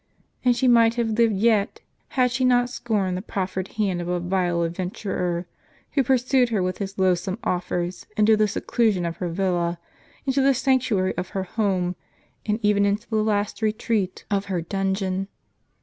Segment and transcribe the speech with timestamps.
[0.43, 1.81] And she might have lived yet,
[2.17, 5.45] had she u u ®l Is.Lhb not scorned the proffered hand of a vile adventurer,
[5.91, 9.77] who pur sued her with his loathsome offers into the seclusion of her villa,
[10.25, 11.95] into the sanctuary of her home,
[12.47, 15.27] and even into the last retreat of her dungeon.